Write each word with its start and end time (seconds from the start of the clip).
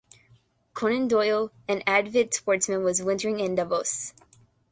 Conan 0.73 1.07
Doyle, 1.07 1.51
an 1.67 1.83
avid 1.85 2.33
sportsman, 2.33 2.83
was 2.83 3.03
wintering 3.03 3.39
in 3.39 3.53
Davos. 3.53 4.15